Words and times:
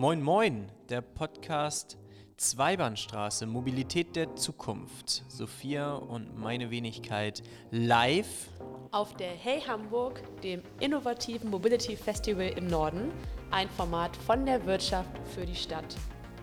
Moin 0.00 0.22
Moin, 0.22 0.70
der 0.88 1.00
Podcast 1.00 1.98
Zweibahnstraße, 2.36 3.46
Mobilität 3.46 4.14
der 4.14 4.36
Zukunft. 4.36 5.24
Sophia 5.26 5.92
und 5.94 6.38
meine 6.38 6.70
Wenigkeit 6.70 7.42
live 7.72 8.46
auf 8.92 9.16
der 9.16 9.32
Hey 9.32 9.60
Hamburg, 9.60 10.22
dem 10.42 10.62
innovativen 10.78 11.50
Mobility 11.50 11.96
Festival 11.96 12.46
im 12.46 12.68
Norden, 12.68 13.10
ein 13.50 13.68
Format 13.70 14.16
von 14.18 14.46
der 14.46 14.64
Wirtschaft 14.66 15.10
für 15.34 15.44
die 15.44 15.56
Stadt. 15.56 15.96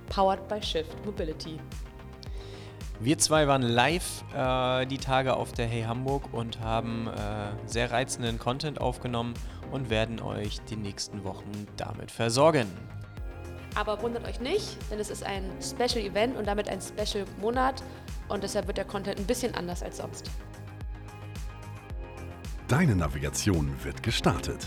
Powered 0.09 0.45
by 0.49 0.61
Shift 0.61 1.05
Mobility. 1.05 1.57
Wir 2.99 3.17
zwei 3.19 3.47
waren 3.47 3.61
live 3.61 4.25
äh, 4.35 4.85
die 4.85 4.97
Tage 4.97 5.33
auf 5.33 5.53
der 5.53 5.67
Hey 5.67 5.83
Hamburg 5.83 6.33
und 6.33 6.59
haben 6.59 7.07
äh, 7.07 7.69
sehr 7.69 7.89
reizenden 7.89 8.37
Content 8.37 8.81
aufgenommen 8.81 9.33
und 9.71 9.89
werden 9.89 10.19
euch 10.19 10.59
die 10.69 10.75
nächsten 10.75 11.23
Wochen 11.23 11.67
damit 11.77 12.11
versorgen. 12.11 12.67
Aber 13.75 14.01
wundert 14.01 14.25
euch 14.25 14.39
nicht, 14.39 14.77
denn 14.89 14.99
es 14.99 15.09
ist 15.09 15.23
ein 15.23 15.43
Special 15.61 16.03
Event 16.03 16.37
und 16.37 16.47
damit 16.47 16.69
ein 16.69 16.79
Special 16.81 17.25
Monat 17.41 17.83
und 18.29 18.41
deshalb 18.41 18.67
wird 18.67 18.77
der 18.77 18.85
Content 18.85 19.19
ein 19.19 19.27
bisschen 19.27 19.53
anders 19.53 19.83
als 19.83 19.97
sonst. 19.97 20.31
Deine 22.69 22.95
Navigation 22.95 23.75
wird 23.83 24.01
gestartet. 24.01 24.65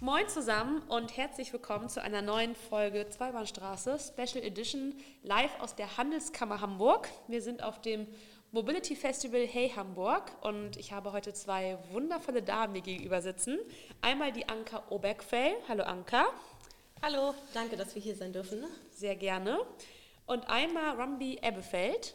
Moin 0.00 0.28
zusammen 0.28 0.82
und 0.88 1.16
herzlich 1.16 1.52
willkommen 1.52 1.88
zu 1.88 2.02
einer 2.02 2.22
neuen 2.22 2.54
Folge 2.54 3.08
Zweibahnstraße 3.08 3.98
Special 3.98 4.44
Edition 4.44 4.94
live 5.22 5.60
aus 5.60 5.74
der 5.74 5.96
Handelskammer 5.96 6.60
Hamburg. 6.60 7.08
Wir 7.28 7.42
sind 7.42 7.62
auf 7.62 7.80
dem 7.80 8.06
Mobility 8.54 8.94
Festival 8.94 9.46
Hey 9.46 9.70
Hamburg 9.70 10.30
und 10.42 10.76
ich 10.76 10.92
habe 10.92 11.12
heute 11.12 11.32
zwei 11.32 11.78
wundervolle 11.90 12.42
Damen 12.42 12.74
mir 12.74 12.82
gegenüber 12.82 13.22
sitzen. 13.22 13.58
Einmal 14.02 14.30
die 14.30 14.46
Anka 14.46 14.82
Obergfell. 14.90 15.54
Hallo 15.68 15.84
Anka. 15.84 16.26
Hallo, 17.00 17.34
danke, 17.54 17.78
dass 17.78 17.94
wir 17.94 18.02
hier 18.02 18.14
sein 18.14 18.34
dürfen. 18.34 18.62
Sehr 18.94 19.16
gerne. 19.16 19.58
Und 20.26 20.50
einmal 20.50 21.00
Rumbi 21.00 21.38
Ebbefeld. 21.40 22.14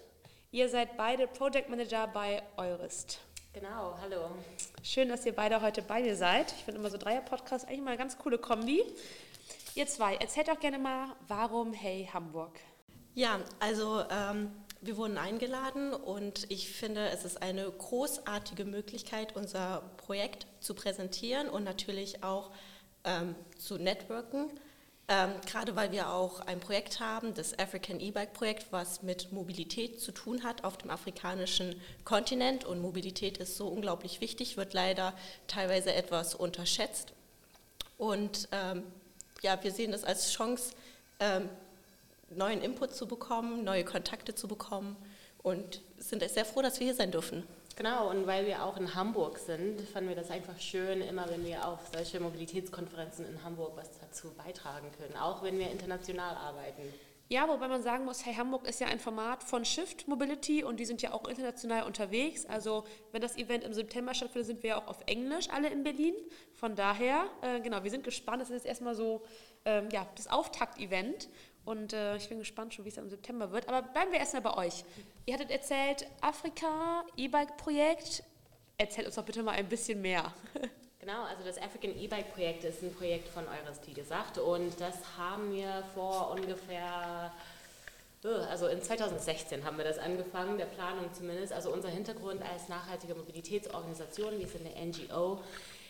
Ihr 0.51 0.69
seid 0.69 0.95
beide 0.95 1.25
Project 1.25 1.69
Manager 1.69 2.05
bei 2.05 2.43
Eurist. 2.55 3.19
Genau, 3.53 3.97
hallo. 3.99 4.29
Schön, 4.83 5.09
dass 5.09 5.25
ihr 5.25 5.33
beide 5.33 5.59
heute 5.59 5.81
bei 5.81 6.03
mir 6.03 6.15
seid. 6.15 6.51
Ich 6.51 6.65
finde 6.65 6.79
immer 6.79 6.91
so 6.91 6.99
Dreier-Podcasts 6.99 7.67
eigentlich 7.67 7.81
mal 7.81 7.87
eine 7.87 7.97
ganz 7.97 8.15
coole 8.15 8.37
Kombi. 8.37 8.83
Ihr 9.73 9.87
zwei, 9.87 10.17
erzählt 10.17 10.49
doch 10.49 10.59
gerne 10.59 10.77
mal, 10.77 11.15
warum 11.27 11.73
Hey 11.73 12.07
Hamburg? 12.13 12.59
Ja, 13.15 13.39
also 13.59 14.03
ähm, 14.11 14.51
wir 14.81 14.97
wurden 14.97 15.17
eingeladen 15.17 15.93
und 15.93 16.49
ich 16.49 16.69
finde, 16.69 17.09
es 17.09 17.25
ist 17.25 17.41
eine 17.41 17.69
großartige 17.69 18.65
Möglichkeit, 18.65 19.35
unser 19.35 19.81
Projekt 19.97 20.47
zu 20.59 20.73
präsentieren 20.73 21.49
und 21.49 21.63
natürlich 21.63 22.23
auch 22.23 22.51
ähm, 23.03 23.35
zu 23.57 23.77
networken. 23.77 24.51
Ähm, 25.09 25.31
gerade 25.45 25.75
weil 25.77 25.93
wir 25.93 26.11
auch 26.11 26.41
ein 26.41 26.59
Projekt 26.59 26.99
haben, 26.99 27.33
das 27.33 27.57
African 27.57 28.01
E-Bike-Projekt, 28.01 28.67
was 28.71 29.03
mit 29.03 29.31
Mobilität 29.31 30.01
zu 30.01 30.11
tun 30.11 30.43
hat 30.43 30.65
auf 30.65 30.77
dem 30.77 30.89
afrikanischen 30.89 31.81
Kontinent. 32.03 32.65
Und 32.65 32.81
Mobilität 32.81 33.37
ist 33.37 33.55
so 33.55 33.69
unglaublich 33.69 34.19
wichtig, 34.19 34.57
wird 34.57 34.73
leider 34.73 35.13
teilweise 35.47 35.93
etwas 35.93 36.35
unterschätzt. 36.35 37.13
Und 37.97 38.49
ähm, 38.51 38.83
ja, 39.41 39.57
wir 39.63 39.71
sehen 39.71 39.93
das 39.93 40.03
als 40.03 40.33
Chance, 40.33 40.73
ähm, 41.21 41.49
neuen 42.29 42.61
Input 42.61 42.93
zu 42.93 43.07
bekommen, 43.07 43.63
neue 43.63 43.83
Kontakte 43.83 44.35
zu 44.35 44.47
bekommen 44.47 44.95
und 45.43 45.81
sind 45.97 46.23
sehr 46.29 46.45
froh, 46.45 46.61
dass 46.61 46.79
wir 46.79 46.85
hier 46.85 46.95
sein 46.95 47.11
dürfen. 47.11 47.43
Genau, 47.77 48.09
und 48.09 48.25
weil 48.25 48.47
wir 48.47 48.63
auch 48.63 48.75
in 48.77 48.95
Hamburg 48.95 49.37
sind, 49.37 49.81
fanden 49.81 50.09
wir 50.09 50.15
das 50.15 50.31
einfach 50.31 50.59
schön, 50.59 50.99
immer 51.01 51.29
wenn 51.29 51.45
wir 51.45 51.67
auf 51.67 51.79
solche 51.93 52.19
Mobilitätskonferenzen 52.19 53.23
in 53.27 53.43
Hamburg 53.43 53.73
was 53.75 53.91
dazu 53.99 54.33
beitragen 54.33 54.87
können, 54.97 55.15
auch 55.15 55.43
wenn 55.43 55.59
wir 55.59 55.69
international 55.69 56.35
arbeiten. 56.35 56.81
Ja, 57.29 57.47
wobei 57.49 57.67
man 57.67 57.83
sagen 57.83 58.05
muss, 58.05 58.25
hey, 58.25 58.33
Hamburg 58.35 58.67
ist 58.67 58.79
ja 58.79 58.87
ein 58.87 58.99
Format 58.99 59.43
von 59.43 59.65
Shift 59.65 60.07
Mobility 60.07 60.63
und 60.63 60.79
die 60.79 60.85
sind 60.85 61.01
ja 61.01 61.11
auch 61.11 61.27
international 61.27 61.83
unterwegs. 61.83 62.45
Also 62.45 62.85
wenn 63.11 63.21
das 63.21 63.37
Event 63.37 63.65
im 63.65 63.73
September 63.73 64.13
stattfindet, 64.13 64.47
sind 64.47 64.63
wir 64.63 64.69
ja 64.69 64.81
auch 64.81 64.87
auf 64.87 65.01
Englisch 65.07 65.49
alle 65.49 65.69
in 65.69 65.83
Berlin. 65.83 66.15
Von 66.53 66.75
daher, 66.75 67.25
äh, 67.41 67.59
genau, 67.59 67.83
wir 67.83 67.91
sind 67.91 68.05
gespannt. 68.05 68.41
Das 68.41 68.49
ist 68.49 68.55
jetzt 68.55 68.65
erstmal 68.65 68.95
so 68.95 69.23
ähm, 69.65 69.89
ja, 69.91 70.07
das 70.15 70.27
Auftakt-Event 70.27 71.27
und 71.67 71.91
äh, 71.91 72.15
ich 72.15 72.29
bin 72.29 72.39
gespannt 72.39 72.73
schon, 72.73 72.85
wie 72.85 72.89
es 72.89 72.97
im 72.97 73.09
September 73.09 73.51
wird. 73.51 73.67
Aber 73.67 73.81
bleiben 73.81 74.13
wir 74.13 74.19
erstmal 74.19 74.41
bei 74.41 74.55
euch. 74.55 74.85
Ihr 75.25 75.33
hattet 75.33 75.51
erzählt, 75.51 76.07
Afrika, 76.21 77.03
E-Bike-Projekt. 77.17 78.23
Erzählt 78.77 79.05
uns 79.05 79.15
doch 79.15 79.25
bitte 79.25 79.43
mal 79.43 79.51
ein 79.51 79.67
bisschen 79.67 80.01
mehr. 80.01 80.33
Genau, 80.99 81.23
also 81.23 81.41
das 81.45 81.57
African 81.57 81.97
E-Bike-Projekt 81.97 82.65
ist 82.65 82.83
ein 82.83 82.93
Projekt 82.93 83.29
von 83.29 83.45
Eures, 83.47 83.79
wie 83.85 83.93
gesagt. 83.93 84.39
Und 84.39 84.77
das 84.81 84.95
haben 85.17 85.53
wir 85.53 85.81
vor 85.93 86.31
ungefähr 86.31 87.31
äh, 88.25 88.27
also 88.27 88.67
in 88.67 88.81
2016 88.81 89.63
haben 89.63 89.77
wir 89.77 89.85
das 89.85 89.99
angefangen, 89.99 90.57
der 90.57 90.65
Planung 90.65 91.13
zumindest. 91.13 91.53
Also 91.53 91.71
unser 91.71 91.87
Hintergrund 91.87 92.41
als 92.41 92.67
nachhaltige 92.67 93.15
Mobilitätsorganisation, 93.15 94.37
wir 94.37 94.47
sind 94.47 94.67
eine 94.67 94.85
NGO, 94.87 95.41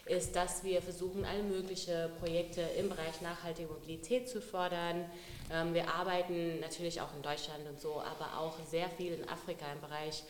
ist, 0.09 0.35
dass 0.35 0.63
wir 0.63 0.81
versuchen, 0.81 1.25
alle 1.25 1.43
möglichen 1.43 2.11
Projekte 2.19 2.61
im 2.61 2.89
Bereich 2.89 3.21
nachhaltige 3.21 3.67
Mobilität 3.67 4.29
zu 4.29 4.41
fördern. 4.41 5.05
Ähm, 5.51 5.73
wir 5.73 5.89
arbeiten 5.89 6.59
natürlich 6.59 7.01
auch 7.01 7.13
in 7.15 7.21
Deutschland 7.21 7.67
und 7.67 7.79
so, 7.79 8.01
aber 8.01 8.39
auch 8.39 8.55
sehr 8.65 8.89
viel 8.89 9.13
in 9.13 9.27
Afrika 9.29 9.65
im 9.73 9.81
Bereich 9.81 10.23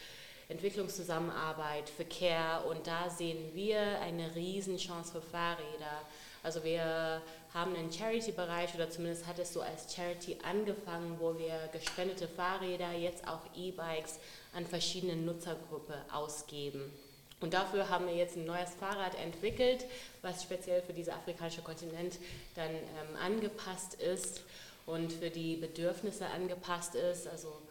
Entwicklungszusammenarbeit, 0.50 1.90
Verkehr 1.90 2.64
und 2.70 2.88
da 2.88 3.10
sehen 3.10 3.54
wir 3.54 4.00
eine 4.00 4.34
Riesenchance 4.34 5.12
für 5.12 5.22
Fahrräder. 5.22 6.02
Also 6.42 6.64
wir 6.64 7.22
haben 7.54 7.76
einen 7.76 7.92
Charity-Bereich 7.92 8.74
oder 8.76 8.90
zumindest 8.90 9.28
hat 9.28 9.40
es 9.40 9.52
so 9.52 9.62
als 9.62 9.94
Charity 9.94 10.38
angefangen, 10.50 11.18
wo 11.20 11.38
wir 11.38 11.68
gespendete 11.74 12.28
Fahrräder, 12.28 12.94
jetzt 12.94 13.28
auch 13.28 13.42
E-Bikes 13.56 14.20
an 14.54 14.66
verschiedene 14.66 15.18
Nutzergruppen 15.18 15.96
ausgeben. 16.12 16.94
Und 17.40 17.54
dafür 17.54 17.90
haben 17.90 18.08
wir 18.08 18.16
jetzt 18.16 18.36
ein 18.36 18.46
neues 18.46 18.74
Fahrrad 18.74 19.16
entwickelt, 19.16 19.86
was 20.22 20.42
speziell 20.42 20.82
für 20.82 20.94
diesen 20.94 21.14
afrikanischen 21.14 21.64
Kontinent 21.64 22.18
dann 22.56 22.72
ähm, 22.72 23.16
angepasst 23.24 23.94
ist 23.96 24.42
und 24.88 25.14
für 25.14 25.30
die 25.30 25.58
Bedürfnisse 25.58 26.26
angepasst 26.28 26.96
ist. 26.96 27.28
Also 27.28 27.62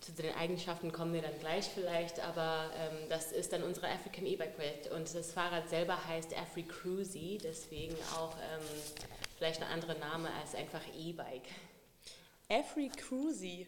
zu 0.00 0.12
den 0.12 0.34
Eigenschaften 0.34 0.92
kommen 0.92 1.14
wir 1.14 1.22
dann 1.22 1.38
gleich 1.40 1.66
vielleicht, 1.66 2.20
aber 2.20 2.70
ähm, 2.76 3.08
das 3.08 3.32
ist 3.32 3.52
dann 3.52 3.62
unser 3.62 3.88
African 3.88 4.26
E-Bike-Projekt. 4.26 4.90
Und 4.92 5.14
das 5.14 5.32
Fahrrad 5.32 5.68
selber 5.70 6.04
heißt 6.06 6.36
Afri 6.36 6.64
Cruisy, 6.64 7.38
deswegen 7.42 7.96
auch 8.16 8.34
ähm, 8.36 8.66
vielleicht 9.38 9.62
ein 9.62 9.68
anderer 9.68 9.94
Name 9.94 10.28
als 10.40 10.54
einfach 10.54 10.82
E-Bike. 10.94 11.48
Afri 12.50 12.90
Cruisy. 12.90 13.66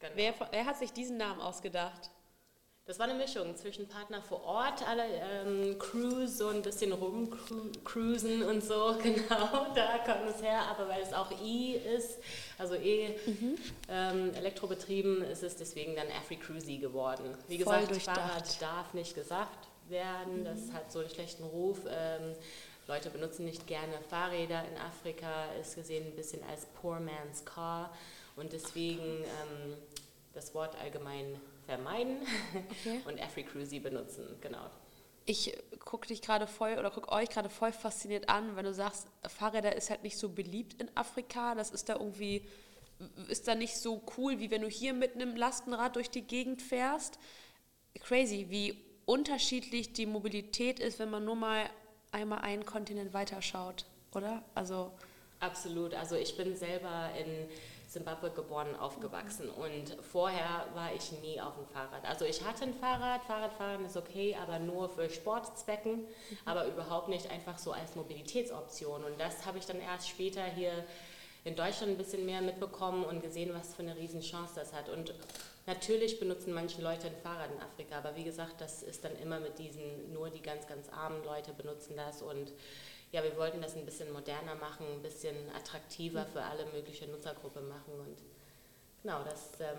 Genau. 0.00 0.12
Wer, 0.16 0.34
wer 0.50 0.66
hat 0.66 0.78
sich 0.78 0.92
diesen 0.92 1.16
Namen 1.16 1.40
ausgedacht? 1.40 2.10
Das 2.86 2.98
war 2.98 3.08
eine 3.08 3.14
Mischung 3.14 3.56
zwischen 3.56 3.88
Partner 3.88 4.20
vor 4.20 4.44
Ort, 4.44 4.86
alle 4.86 5.04
ähm, 5.06 5.78
Cruise, 5.78 6.36
so 6.36 6.48
ein 6.48 6.60
bisschen 6.60 6.92
rumcruisen 6.92 8.42
und 8.42 8.62
so, 8.62 8.94
genau, 9.02 9.72
da 9.74 9.98
kommt 10.04 10.28
es 10.28 10.42
her, 10.42 10.60
aber 10.68 10.86
weil 10.90 11.00
es 11.00 11.14
auch 11.14 11.30
E 11.42 11.76
ist, 11.76 12.18
also 12.58 12.74
E 12.74 13.16
mhm. 13.24 13.54
ähm, 13.88 14.34
elektrobetrieben, 14.34 15.22
ist 15.22 15.42
es 15.42 15.56
deswegen 15.56 15.96
dann 15.96 16.08
Afri 16.08 16.36
Cruisy 16.36 16.76
geworden. 16.76 17.34
Wie 17.48 17.56
gesagt, 17.56 17.96
Fahrrad 18.02 18.60
darf 18.60 18.92
nicht 18.92 19.14
gesagt 19.14 19.66
werden, 19.88 20.40
mhm. 20.40 20.44
das 20.44 20.70
hat 20.74 20.92
so 20.92 20.98
einen 20.98 21.08
schlechten 21.08 21.44
Ruf. 21.44 21.78
Ähm, 21.88 22.34
Leute 22.86 23.08
benutzen 23.08 23.46
nicht 23.46 23.66
gerne 23.66 23.94
Fahrräder 24.10 24.62
in 24.70 24.76
Afrika, 24.76 25.46
ist 25.58 25.74
gesehen 25.74 26.06
ein 26.06 26.16
bisschen 26.16 26.42
als 26.50 26.66
Poor 26.82 27.00
Man's 27.00 27.46
Car 27.46 27.90
und 28.36 28.52
deswegen 28.52 29.22
ähm, 29.24 29.74
das 30.34 30.54
Wort 30.54 30.76
allgemein 30.82 31.40
vermeiden 31.66 32.18
okay. 32.54 33.00
und 33.06 33.20
AfriCruisy 33.20 33.80
benutzen, 33.80 34.24
genau. 34.40 34.70
Ich 35.26 35.56
gucke 35.78 36.08
dich 36.08 36.20
gerade 36.20 36.46
voll 36.46 36.76
oder 36.78 36.90
gucke 36.90 37.10
euch 37.10 37.30
gerade 37.30 37.48
voll 37.48 37.72
fasziniert 37.72 38.28
an, 38.28 38.56
wenn 38.56 38.64
du 38.64 38.74
sagst, 38.74 39.08
Fahrräder 39.26 39.74
ist 39.74 39.88
halt 39.88 40.02
nicht 40.02 40.18
so 40.18 40.28
beliebt 40.28 40.80
in 40.80 40.94
Afrika. 40.94 41.54
Das 41.54 41.70
ist 41.70 41.88
da 41.88 41.94
irgendwie, 41.94 42.46
ist 43.28 43.48
da 43.48 43.54
nicht 43.54 43.76
so 43.76 44.02
cool, 44.18 44.38
wie 44.38 44.50
wenn 44.50 44.60
du 44.60 44.68
hier 44.68 44.92
mit 44.92 45.14
einem 45.14 45.34
Lastenrad 45.34 45.96
durch 45.96 46.10
die 46.10 46.22
Gegend 46.22 46.60
fährst. 46.60 47.18
Crazy, 48.00 48.46
wie 48.50 48.78
unterschiedlich 49.06 49.94
die 49.94 50.06
Mobilität 50.06 50.78
ist, 50.78 50.98
wenn 50.98 51.10
man 51.10 51.24
nur 51.24 51.36
mal 51.36 51.70
einmal 52.12 52.40
einen 52.40 52.66
Kontinent 52.66 53.14
weiterschaut, 53.14 53.86
oder? 54.12 54.42
Also 54.54 54.92
Absolut. 55.40 55.94
Also 55.94 56.16
ich 56.16 56.36
bin 56.36 56.56
selber 56.56 57.10
in 57.18 57.48
Zimbabwe 57.94 58.30
geboren, 58.30 58.74
aufgewachsen 58.74 59.48
und 59.48 59.96
vorher 60.02 60.66
war 60.74 60.92
ich 60.92 61.12
nie 61.22 61.40
auf 61.40 61.54
dem 61.54 61.66
Fahrrad. 61.66 62.04
Also 62.04 62.24
ich 62.24 62.44
hatte 62.44 62.64
ein 62.64 62.74
Fahrrad, 62.74 63.22
Fahrradfahren 63.22 63.86
ist 63.86 63.96
okay, 63.96 64.36
aber 64.42 64.58
nur 64.58 64.88
für 64.88 65.08
Sportzwecken, 65.08 65.98
mhm. 65.98 66.08
aber 66.44 66.66
überhaupt 66.66 67.08
nicht 67.08 67.30
einfach 67.30 67.56
so 67.56 67.70
als 67.70 67.94
Mobilitätsoption. 67.94 69.04
Und 69.04 69.20
das 69.20 69.46
habe 69.46 69.58
ich 69.58 69.66
dann 69.66 69.80
erst 69.80 70.08
später 70.08 70.42
hier 70.44 70.72
in 71.44 71.54
Deutschland 71.54 71.92
ein 71.92 71.96
bisschen 71.96 72.26
mehr 72.26 72.42
mitbekommen 72.42 73.04
und 73.04 73.22
gesehen, 73.22 73.54
was 73.54 73.76
für 73.76 73.82
eine 73.82 73.96
Riesenchance 73.96 74.54
das 74.56 74.72
hat. 74.72 74.88
Und 74.88 75.14
natürlich 75.66 76.18
benutzen 76.18 76.52
manche 76.52 76.82
Leute 76.82 77.06
ein 77.06 77.16
Fahrrad 77.22 77.52
in 77.52 77.62
Afrika, 77.62 77.98
aber 77.98 78.16
wie 78.16 78.24
gesagt, 78.24 78.60
das 78.60 78.82
ist 78.82 79.04
dann 79.04 79.16
immer 79.22 79.38
mit 79.38 79.60
diesen, 79.60 80.12
nur 80.12 80.30
die 80.30 80.42
ganz, 80.42 80.66
ganz 80.66 80.88
armen 80.88 81.22
Leute 81.22 81.52
benutzen 81.52 81.94
das 81.96 82.22
und 82.22 82.52
ja, 83.14 83.22
wir 83.22 83.36
wollten 83.36 83.62
das 83.62 83.76
ein 83.76 83.84
bisschen 83.84 84.12
moderner 84.12 84.56
machen, 84.56 84.84
ein 84.92 85.00
bisschen 85.00 85.36
attraktiver 85.54 86.26
für 86.26 86.42
alle 86.42 86.66
mögliche 86.66 87.06
Nutzergruppen 87.06 87.68
machen 87.68 87.92
und 88.00 88.18
genau, 89.02 89.22
das 89.22 89.50
ähm, 89.60 89.78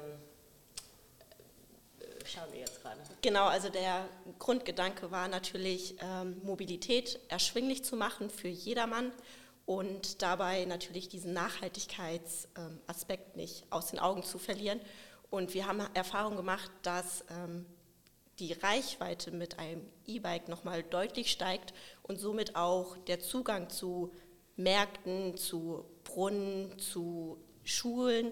äh, 1.99 2.25
schauen 2.25 2.49
wir 2.53 2.61
jetzt 2.61 2.81
gerade. 2.81 3.01
Genau, 3.21 3.43
also 3.47 3.67
der 3.67 4.07
Grundgedanke 4.39 5.11
war 5.11 5.27
natürlich, 5.27 5.95
ähm, 6.01 6.39
Mobilität 6.43 7.19
erschwinglich 7.27 7.83
zu 7.83 7.97
machen 7.97 8.29
für 8.29 8.47
jedermann 8.47 9.11
und 9.65 10.21
dabei 10.21 10.63
natürlich 10.63 11.09
diesen 11.09 11.33
Nachhaltigkeitsaspekt 11.33 13.31
ähm, 13.33 13.35
nicht 13.35 13.65
aus 13.69 13.87
den 13.87 13.99
Augen 13.99 14.23
zu 14.23 14.37
verlieren. 14.37 14.79
Und 15.29 15.53
wir 15.53 15.67
haben 15.67 15.81
Erfahrung 15.93 16.37
gemacht, 16.37 16.71
dass 16.83 17.25
ähm, 17.29 17.65
die 18.39 18.53
Reichweite 18.53 19.31
mit 19.31 19.59
einem 19.59 19.85
E-Bike 20.05 20.47
nochmal 20.47 20.83
deutlich 20.83 21.31
steigt 21.31 21.73
und 22.07 22.19
somit 22.19 22.55
auch 22.55 22.97
der 23.07 23.19
Zugang 23.19 23.69
zu 23.69 24.11
Märkten, 24.57 25.37
zu 25.37 25.85
Brunnen, 26.03 26.77
zu 26.77 27.37
Schulen. 27.63 28.31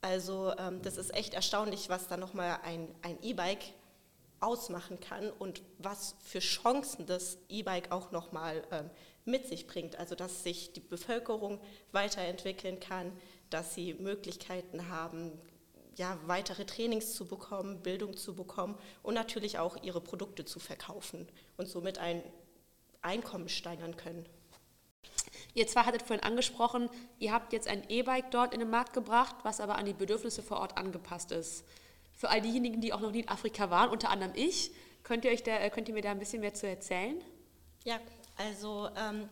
Also 0.00 0.52
ähm, 0.58 0.82
das 0.82 0.96
ist 0.96 1.14
echt 1.14 1.34
erstaunlich, 1.34 1.88
was 1.88 2.08
da 2.08 2.16
nochmal 2.16 2.58
ein, 2.64 2.88
E-Bike 3.22 3.64
ausmachen 4.40 4.98
kann 5.00 5.30
und 5.30 5.62
was 5.78 6.16
für 6.24 6.40
Chancen 6.40 7.06
das 7.06 7.38
E-Bike 7.48 7.92
auch 7.92 8.10
nochmal 8.10 8.62
ähm, 8.72 8.90
mit 9.24 9.46
sich 9.46 9.66
bringt. 9.66 9.96
Also 9.96 10.16
dass 10.16 10.42
sich 10.42 10.72
die 10.72 10.80
Bevölkerung 10.80 11.60
weiterentwickeln 11.92 12.80
kann, 12.80 13.12
dass 13.48 13.74
sie 13.74 13.94
Möglichkeiten 13.94 14.88
haben, 14.88 15.32
ja, 15.96 16.18
weitere 16.26 16.64
Trainings 16.64 17.14
zu 17.14 17.26
bekommen, 17.26 17.80
Bildung 17.80 18.16
zu 18.16 18.34
bekommen 18.34 18.76
und 19.04 19.14
natürlich 19.14 19.60
auch 19.60 19.80
ihre 19.84 20.00
Produkte 20.00 20.44
zu 20.44 20.58
verkaufen 20.58 21.28
und 21.56 21.68
somit 21.68 21.98
ein 21.98 22.20
Einkommen 23.04 23.48
steigern 23.48 23.96
können. 23.96 24.26
Ihr 25.54 25.68
zwei 25.68 25.82
hattet 25.82 26.02
vorhin 26.02 26.24
angesprochen, 26.24 26.90
ihr 27.20 27.32
habt 27.32 27.52
jetzt 27.52 27.68
ein 27.68 27.88
E-Bike 27.88 28.30
dort 28.32 28.52
in 28.52 28.60
den 28.60 28.70
Markt 28.70 28.92
gebracht, 28.92 29.36
was 29.44 29.60
aber 29.60 29.76
an 29.76 29.86
die 29.86 29.92
Bedürfnisse 29.92 30.42
vor 30.42 30.58
Ort 30.58 30.76
angepasst 30.76 31.30
ist. 31.30 31.64
Für 32.16 32.28
all 32.30 32.40
diejenigen, 32.40 32.80
die 32.80 32.92
auch 32.92 33.00
noch 33.00 33.12
nie 33.12 33.20
in 33.20 33.28
Afrika 33.28 33.70
waren, 33.70 33.90
unter 33.90 34.10
anderem 34.10 34.32
ich, 34.34 34.72
könnt 35.04 35.24
ihr, 35.24 35.30
euch 35.30 35.44
da, 35.44 35.68
könnt 35.70 35.88
ihr 35.88 35.94
mir 35.94 36.02
da 36.02 36.10
ein 36.10 36.18
bisschen 36.18 36.40
mehr 36.40 36.54
zu 36.54 36.66
erzählen? 36.66 37.22
Ja, 37.84 38.00
also 38.36 38.88
ähm, 38.96 39.28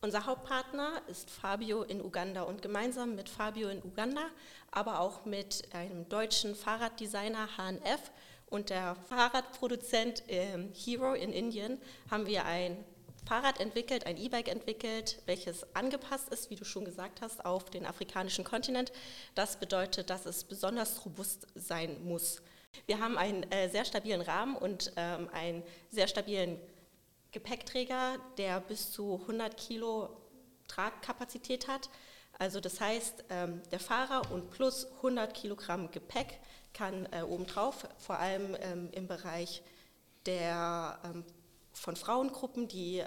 unser 0.00 0.26
Hauptpartner 0.26 1.02
ist 1.08 1.30
Fabio 1.30 1.82
in 1.82 2.00
Uganda 2.00 2.42
und 2.42 2.60
gemeinsam 2.60 3.14
mit 3.14 3.28
Fabio 3.28 3.68
in 3.68 3.82
Uganda, 3.82 4.26
aber 4.70 5.00
auch 5.00 5.24
mit 5.24 5.68
einem 5.72 6.08
deutschen 6.08 6.54
Fahrraddesigner 6.54 7.48
HNF 7.56 8.12
und 8.50 8.70
der 8.70 8.96
Fahrradproduzent 9.08 10.22
ähm, 10.28 10.72
Hero 10.72 11.14
in 11.14 11.32
Indien 11.32 11.80
haben 12.10 12.26
wir 12.26 12.44
ein 12.44 12.84
Fahrrad 13.26 13.60
entwickelt, 13.60 14.06
ein 14.06 14.16
E-Bike 14.16 14.48
entwickelt, 14.48 15.20
welches 15.26 15.74
angepasst 15.76 16.30
ist, 16.30 16.48
wie 16.48 16.56
du 16.56 16.64
schon 16.64 16.86
gesagt 16.86 17.20
hast, 17.20 17.44
auf 17.44 17.68
den 17.68 17.84
afrikanischen 17.84 18.44
Kontinent. 18.44 18.90
Das 19.34 19.58
bedeutet, 19.58 20.08
dass 20.08 20.24
es 20.24 20.44
besonders 20.44 21.04
robust 21.04 21.46
sein 21.54 22.02
muss. 22.04 22.40
Wir 22.86 23.00
haben 23.00 23.18
einen 23.18 23.42
äh, 23.50 23.68
sehr 23.68 23.84
stabilen 23.84 24.22
Rahmen 24.22 24.56
und 24.56 24.92
ähm, 24.96 25.28
einen 25.32 25.62
sehr 25.90 26.08
stabilen 26.08 26.58
Gepäckträger, 27.32 28.16
der 28.38 28.60
bis 28.60 28.92
zu 28.92 29.20
100 29.22 29.56
Kilo 29.56 30.08
Tragkapazität 30.66 31.68
hat. 31.68 31.90
Also 32.32 32.60
das 32.60 32.80
heißt, 32.80 33.24
ähm, 33.30 33.62
der 33.70 33.80
Fahrer 33.80 34.30
und 34.32 34.50
plus 34.50 34.86
100 34.96 35.34
Kilogramm 35.34 35.90
Gepäck 35.90 36.40
kann 36.72 37.06
äh, 37.12 37.22
obendrauf, 37.22 37.88
vor 37.98 38.18
allem 38.18 38.56
ähm, 38.60 38.90
im 38.92 39.08
Bereich 39.08 39.62
der, 40.26 40.98
ähm, 41.04 41.24
von 41.72 41.96
Frauengruppen, 41.96 42.68
die 42.68 43.04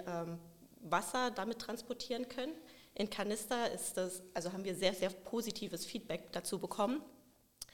Wasser 0.82 1.30
damit 1.30 1.58
transportieren 1.58 2.28
können. 2.28 2.54
In 2.94 3.08
Kanister 3.08 3.70
ist 3.70 3.96
das, 3.96 4.22
also 4.34 4.52
haben 4.52 4.64
wir 4.64 4.74
sehr, 4.74 4.94
sehr 4.94 5.10
positives 5.10 5.86
Feedback 5.86 6.32
dazu 6.32 6.58
bekommen. 6.58 7.02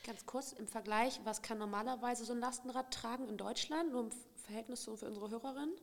Ganz 0.04 0.24
kurz 0.26 0.52
im 0.52 0.68
Vergleich, 0.68 1.20
was 1.24 1.42
kann 1.42 1.58
normalerweise 1.58 2.24
so 2.24 2.32
ein 2.32 2.40
Lastenrad 2.40 2.92
tragen 2.94 3.28
in 3.28 3.36
Deutschland, 3.36 3.92
nur 3.92 4.04
im 4.04 4.10
Verhältnis 4.36 4.84
für 4.84 4.92
unsere 4.92 5.30
Hörerinnen? 5.30 5.74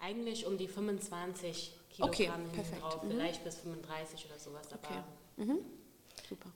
Eigentlich 0.00 0.46
um 0.46 0.58
die 0.58 0.68
25 0.68 1.74
Kilogramm 1.90 2.44
okay, 2.44 2.54
perfekt. 2.54 2.82
drauf, 2.82 3.02
mhm. 3.02 3.10
vielleicht 3.10 3.44
bis 3.44 3.56
35 3.56 4.26
oder 4.26 4.38
sowas. 4.38 4.68
Okay. 4.72 5.02
Mhm. 5.36 5.58
Super. 6.28 6.50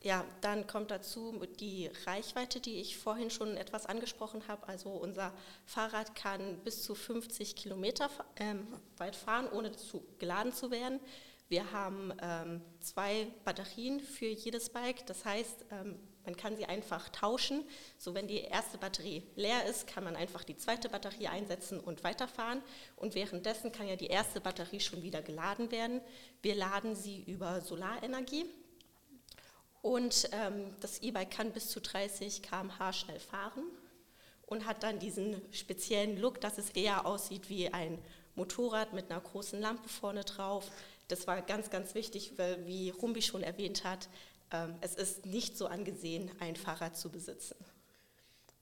Ja, 0.00 0.24
dann 0.42 0.66
kommt 0.68 0.92
dazu 0.92 1.44
die 1.58 1.90
Reichweite, 2.06 2.60
die 2.60 2.80
ich 2.80 2.96
vorhin 2.96 3.30
schon 3.30 3.56
etwas 3.56 3.86
angesprochen 3.86 4.46
habe. 4.46 4.68
Also 4.68 4.90
unser 4.90 5.32
Fahrrad 5.66 6.14
kann 6.14 6.58
bis 6.58 6.82
zu 6.82 6.94
50 6.94 7.56
Kilometer 7.56 8.08
ähm, 8.36 8.66
weit 8.96 9.16
fahren, 9.16 9.48
ohne 9.50 9.72
zu, 9.72 10.04
geladen 10.18 10.52
zu 10.52 10.70
werden. 10.70 11.00
Wir 11.48 11.72
haben 11.72 12.12
ähm, 12.22 12.60
zwei 12.80 13.26
Batterien 13.44 14.00
für 14.00 14.26
jedes 14.26 14.70
Bike. 14.70 15.04
Das 15.06 15.24
heißt, 15.24 15.64
ähm, 15.72 15.98
man 16.28 16.36
kann 16.36 16.58
sie 16.58 16.66
einfach 16.66 17.08
tauschen. 17.08 17.64
So, 17.96 18.12
wenn 18.12 18.28
die 18.28 18.42
erste 18.42 18.76
Batterie 18.76 19.22
leer 19.34 19.64
ist, 19.64 19.86
kann 19.86 20.04
man 20.04 20.14
einfach 20.14 20.44
die 20.44 20.58
zweite 20.58 20.90
Batterie 20.90 21.26
einsetzen 21.26 21.80
und 21.80 22.04
weiterfahren. 22.04 22.60
Und 22.96 23.14
währenddessen 23.14 23.72
kann 23.72 23.88
ja 23.88 23.96
die 23.96 24.08
erste 24.08 24.38
Batterie 24.38 24.80
schon 24.80 25.02
wieder 25.02 25.22
geladen 25.22 25.70
werden. 25.70 26.02
Wir 26.42 26.54
laden 26.54 26.94
sie 26.94 27.22
über 27.22 27.62
Solarenergie. 27.62 28.44
Und 29.80 30.28
ähm, 30.32 30.74
das 30.80 30.98
E-Bike 30.98 31.30
kann 31.30 31.52
bis 31.52 31.70
zu 31.70 31.80
30 31.80 32.42
km/h 32.42 32.92
schnell 32.92 33.20
fahren 33.20 33.64
und 34.44 34.66
hat 34.66 34.82
dann 34.82 34.98
diesen 34.98 35.40
speziellen 35.50 36.18
Look, 36.18 36.42
dass 36.42 36.58
es 36.58 36.68
eher 36.70 37.06
aussieht 37.06 37.48
wie 37.48 37.72
ein 37.72 37.98
Motorrad 38.34 38.92
mit 38.92 39.10
einer 39.10 39.22
großen 39.22 39.58
Lampe 39.58 39.88
vorne 39.88 40.24
drauf. 40.24 40.70
Das 41.08 41.26
war 41.26 41.40
ganz, 41.40 41.70
ganz 41.70 41.94
wichtig, 41.94 42.32
weil, 42.36 42.66
wie 42.66 42.90
Rumbi 42.90 43.22
schon 43.22 43.42
erwähnt 43.42 43.84
hat, 43.84 44.10
es 44.80 44.94
ist 44.94 45.26
nicht 45.26 45.56
so 45.56 45.66
angesehen, 45.66 46.30
ein 46.40 46.56
Fahrrad 46.56 46.96
zu 46.96 47.10
besitzen. 47.10 47.56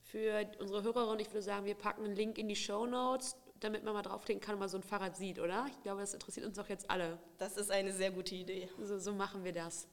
Für 0.02 0.46
unsere 0.60 0.82
Hörerin, 0.82 1.18
ich 1.20 1.28
würde 1.28 1.42
sagen, 1.42 1.66
wir 1.66 1.74
packen 1.74 2.04
einen 2.04 2.16
Link 2.16 2.38
in 2.38 2.48
die 2.48 2.56
Show 2.56 2.86
Notes, 2.86 3.36
damit 3.60 3.84
man 3.84 3.94
mal 3.94 4.02
draufklicken 4.02 4.40
kann 4.40 4.54
und 4.54 4.60
mal 4.60 4.68
so 4.68 4.78
ein 4.78 4.82
Fahrrad 4.82 5.16
sieht, 5.16 5.38
oder? 5.38 5.66
Ich 5.70 5.82
glaube, 5.82 6.00
das 6.00 6.14
interessiert 6.14 6.46
uns 6.46 6.56
doch 6.56 6.68
jetzt 6.68 6.90
alle. 6.90 7.18
Das 7.38 7.56
ist 7.56 7.70
eine 7.70 7.92
sehr 7.92 8.10
gute 8.10 8.34
Idee. 8.34 8.68
So, 8.82 8.98
so 8.98 9.12
machen 9.12 9.44
wir 9.44 9.52
das. 9.52 9.88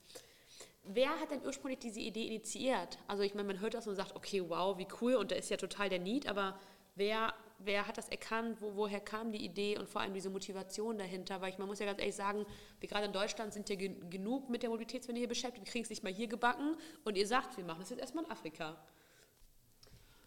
Wer 0.83 1.09
hat 1.19 1.31
denn 1.31 1.45
ursprünglich 1.45 1.79
diese 1.79 2.01
Idee 2.01 2.27
initiiert? 2.27 2.97
Also 3.07 3.23
ich 3.23 3.33
meine, 3.35 3.47
man 3.47 3.61
hört 3.61 3.73
das 3.73 3.87
und 3.87 3.95
sagt, 3.95 4.15
okay, 4.15 4.43
wow, 4.47 4.77
wie 4.77 4.87
cool 5.01 5.15
und 5.15 5.31
da 5.31 5.35
ist 5.35 5.49
ja 5.49 5.57
total 5.57 5.89
der 5.89 5.99
Need, 5.99 6.27
aber 6.27 6.59
wer 6.95 7.33
wer 7.65 7.87
hat 7.87 7.97
das 7.97 8.09
erkannt, 8.09 8.61
wo, 8.61 8.75
woher 8.75 8.99
kam 8.99 9.31
die 9.31 9.43
Idee 9.43 9.77
und 9.77 9.87
vor 9.89 10.01
allem 10.01 10.13
diese 10.13 10.29
Motivation 10.29 10.97
dahinter? 10.97 11.41
Weil 11.41 11.51
ich, 11.51 11.57
man 11.57 11.67
muss 11.67 11.79
ja 11.79 11.85
ganz 11.85 11.99
ehrlich 11.99 12.15
sagen, 12.15 12.45
wir 12.79 12.89
gerade 12.89 13.05
in 13.05 13.13
Deutschland 13.13 13.53
sind 13.53 13.69
ja 13.69 13.75
gen 13.75 14.09
genug 14.09 14.49
mit 14.49 14.63
der 14.63 14.69
Mobilitätswende 14.69 15.19
hier 15.19 15.27
beschäftigt, 15.27 15.65
wir 15.65 15.71
kriegen 15.71 15.83
es 15.83 15.89
nicht 15.89 16.03
mal 16.03 16.13
hier 16.13 16.27
gebacken 16.27 16.77
und 17.03 17.17
ihr 17.17 17.27
sagt, 17.27 17.57
wir 17.57 17.63
machen 17.63 17.79
das 17.81 17.89
jetzt 17.89 17.99
erstmal 17.99 18.25
in 18.25 18.31
Afrika. 18.31 18.75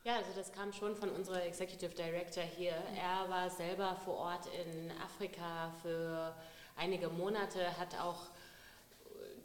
Ja, 0.04 0.16
also 0.16 0.30
das 0.37 0.52
kam 0.52 0.72
schon 0.72 0.94
von 0.94 1.11
unserer 1.11 1.44
Executive 1.44 1.92
Director 1.94 2.44
hier. 2.44 2.75
Er 2.96 3.28
war 3.28 3.50
selber 3.50 3.96
vor 4.04 4.14
Ort 4.14 4.46
in 4.46 4.92
Afrika 5.02 5.72
für 5.82 6.34
einige 6.76 7.08
Monate, 7.08 7.76
hat 7.76 7.99
auch 7.99 8.28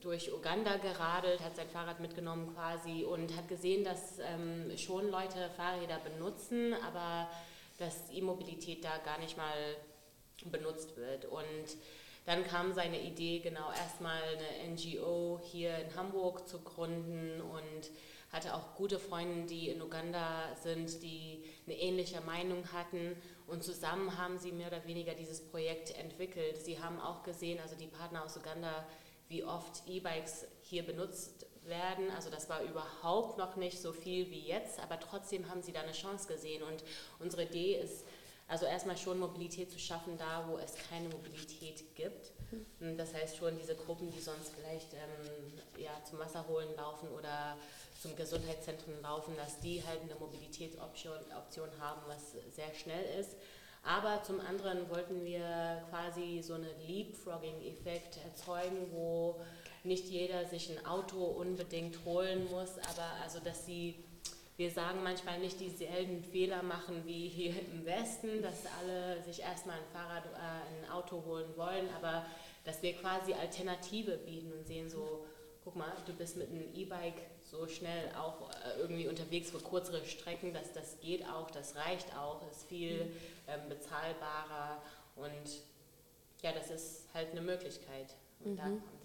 durch 0.01 0.34
Uganda 0.34 0.77
geradelt, 0.77 1.42
hat 1.42 1.56
sein 1.56 1.70
Fahrrad 1.70 2.00
mitgenommen 2.00 2.54
quasi 2.54 3.04
und 3.04 3.36
hat 3.38 3.48
gesehen, 3.48 3.84
dass 3.84 4.20
ähm, 4.20 4.75
schon 4.77 5.10
Leute 5.10 5.50
Fahrräder 5.56 6.00
benutzen, 6.00 6.74
aber 6.86 7.30
dass 7.82 8.12
E-Mobilität 8.12 8.84
da 8.84 8.98
gar 9.00 9.18
nicht 9.20 9.38
mal 9.38 9.76
benutzt 10.46 10.96
wird. 10.98 11.26
Und 11.26 11.78
dann 12.26 12.46
kam 12.46 12.74
seine 12.74 13.02
Idee, 13.02 13.40
genau 13.40 13.72
erstmal 13.72 14.22
eine 14.22 14.74
NGO 14.74 15.40
hier 15.44 15.78
in 15.80 15.96
Hamburg 15.96 16.48
zu 16.48 16.62
gründen 16.62 17.42
und 17.42 17.90
hatte 18.32 18.56
auch 18.56 18.76
gute 18.76 19.00
Freunde, 19.00 19.48
die 19.48 19.70
in 19.70 19.82
Uganda 19.82 20.56
sind, 20.62 21.04
die 21.04 21.44
eine 21.66 21.76
ähnliche 21.76 22.22
Meinung 22.22 22.72
hatten. 22.72 23.16
Und 23.48 23.64
zusammen 23.64 24.18
haben 24.18 24.38
sie 24.38 24.52
mehr 24.52 24.68
oder 24.68 24.86
weniger 24.86 25.16
dieses 25.16 25.42
Projekt 25.42 25.98
entwickelt. 25.98 26.58
Sie 26.58 26.80
haben 26.80 27.00
auch 27.00 27.24
gesehen, 27.24 27.60
also 27.60 27.76
die 27.76 27.88
Partner 27.88 28.24
aus 28.24 28.38
Uganda, 28.38 28.88
wie 29.28 29.44
oft 29.44 29.84
E-Bikes 29.88 30.46
hier 30.62 30.84
benutzt 30.84 31.46
werden. 31.65 32.10
Also 32.15 32.30
das 32.30 32.50
war 32.50 32.62
überhaupt 32.62 33.38
noch 33.38 33.56
nicht 33.56 33.82
so 33.82 33.94
viel 33.94 34.30
wie 34.30 34.39
jetzt, 34.39 34.80
aber 34.80 35.00
trotzdem 35.00 35.50
haben 35.50 35.62
sie 35.62 35.72
da 35.72 35.82
eine 35.82 35.91
Chance 35.91 36.27
gesehen. 36.27 36.63
Und 36.63 36.84
unsere 37.20 37.44
Idee 37.44 37.75
ist, 37.75 38.06
also 38.48 38.65
erstmal 38.65 38.98
schon 38.98 39.20
Mobilität 39.20 39.72
zu 39.72 39.80
schaffen, 39.80 40.18
da 40.18 40.46
wo 40.48 40.58
es 40.58 40.74
keine 40.89 41.10
Mobilität 41.10 41.96
gibt. 41.96 42.32
Mhm. 42.80 42.98
Das 42.98 43.13
heißt 43.13 43.38
schon 43.38 43.58
diese 43.58 43.75
Gruppen, 43.75 44.12
die 44.12 44.20
sonst 44.20 44.51
vielleicht 44.56 44.94
ähm, 44.94 45.53
ja, 45.77 45.91
zum 46.03 46.20
Wasser 46.20 46.46
laufen 46.75 47.10
oder 47.10 47.58
zum 48.01 48.15
Gesundheitszentrum 48.15 49.01
laufen, 49.01 49.36
dass 49.38 49.60
die 49.60 49.82
halt 49.86 50.01
eine 50.01 50.15
Mobilitätsoption 50.15 51.18
Option 51.38 51.70
haben, 51.80 52.01
was 52.08 52.34
sehr 52.53 52.74
schnell 52.74 53.20
ist. 53.20 53.36
Aber 53.84 54.22
zum 54.24 54.39
anderen 54.41 54.89
wollten 54.89 55.24
wir 55.24 55.84
quasi 55.89 56.41
so 56.44 56.53
einen 56.53 56.70
Leapfrogging-Effekt 56.86 58.18
erzeugen, 58.24 58.91
wo 58.91 59.41
nicht 59.84 60.06
jeder 60.08 60.46
sich 60.46 60.70
ein 60.70 60.86
Auto 60.86 61.24
unbedingt 61.24 62.06
holen 62.06 62.50
muss, 62.52 62.78
aber 62.90 63.06
also 63.24 63.40
dass 63.40 63.66
sie, 63.66 63.96
wir 64.58 64.70
sagen 64.70 65.04
manchmal 65.04 65.40
nicht 65.40 65.60
dieselben 65.60 66.24
Fehler 66.24 66.62
machen 66.64 67.04
wie 67.06 67.28
hier 67.28 67.56
im 67.72 67.86
Westen, 67.86 68.42
dass 68.42 68.66
alle 68.80 69.22
sich 69.24 69.42
erstmal 69.42 69.78
ein 69.78 69.86
Fahrrad, 69.92 70.26
äh, 70.26 70.86
ein 70.86 70.92
Auto 70.92 71.24
holen 71.26 71.50
wollen, 71.56 71.88
aber 71.96 72.26
dass 72.64 72.82
wir 72.84 72.94
quasi 72.94 73.34
Alternative 73.34 74.18
bieten 74.18 74.52
und 74.52 74.68
sehen 74.68 74.90
so, 74.90 75.26
guck 75.64 75.76
mal, 75.76 75.92
du 76.06 76.14
bist 76.14 76.38
mit 76.38 76.50
einem 76.50 76.74
E-Bike 76.76 77.22
so 77.44 77.68
schnell 77.68 78.12
auch 78.16 78.50
äh, 78.50 78.80
irgendwie 78.80 79.08
unterwegs 79.08 79.50
für 79.50 79.60
kürzere 79.60 80.06
Strecken, 80.06 80.54
dass 80.54 80.74
das 80.74 81.00
geht 81.00 81.26
auch, 81.28 81.50
das 81.52 81.76
reicht 81.76 82.16
auch, 82.16 82.42
ist 82.52 82.66
viel 82.66 83.06
mhm. 83.06 83.12
ähm, 83.48 83.70
bezahlbarer 83.70 84.82
und 85.16 85.62
ja, 86.42 86.52
das 86.54 86.72
ist 86.72 87.06
halt 87.14 87.32
eine 87.32 87.42
Möglichkeit 87.42 88.16
und 88.44 88.54
mhm. 88.54 88.58
da 88.58 88.64
kommt. 88.64 89.00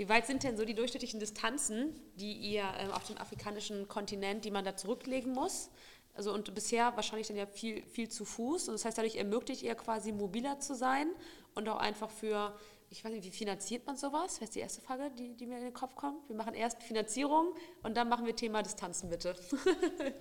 Wie 0.00 0.08
weit 0.08 0.26
sind 0.26 0.44
denn 0.44 0.56
so 0.56 0.64
die 0.64 0.72
durchschnittlichen 0.72 1.20
Distanzen, 1.20 1.94
die 2.14 2.32
ihr 2.32 2.62
äh, 2.62 2.86
auf 2.90 3.06
dem 3.06 3.18
afrikanischen 3.18 3.86
Kontinent, 3.86 4.46
die 4.46 4.50
man 4.50 4.64
da 4.64 4.74
zurücklegen 4.74 5.34
muss? 5.34 5.68
Also 6.14 6.32
und 6.32 6.54
bisher 6.54 6.96
wahrscheinlich 6.96 7.28
dann 7.28 7.36
ja 7.36 7.44
viel, 7.44 7.82
viel 7.82 8.08
zu 8.08 8.24
Fuß. 8.24 8.68
Und 8.68 8.76
das 8.76 8.86
heißt, 8.86 8.96
dadurch 8.96 9.16
ermöglicht 9.16 9.60
ihr 9.60 9.74
quasi 9.74 10.12
mobiler 10.12 10.58
zu 10.58 10.74
sein 10.74 11.10
und 11.54 11.68
auch 11.68 11.76
einfach 11.76 12.10
für 12.10 12.58
ich 12.88 13.04
weiß 13.04 13.12
nicht, 13.12 13.26
wie 13.26 13.30
finanziert 13.30 13.86
man 13.86 13.98
sowas? 13.98 14.38
Das 14.38 14.48
ist 14.48 14.54
die 14.54 14.60
erste 14.60 14.80
Frage, 14.80 15.10
die, 15.18 15.34
die 15.34 15.44
mir 15.44 15.58
in 15.58 15.64
den 15.64 15.74
Kopf 15.74 15.94
kommt. 15.96 16.26
Wir 16.30 16.34
machen 16.34 16.54
erst 16.54 16.82
Finanzierung 16.82 17.52
und 17.82 17.94
dann 17.94 18.08
machen 18.08 18.24
wir 18.24 18.34
Thema 18.34 18.62
Distanzen, 18.62 19.10
bitte. 19.10 19.36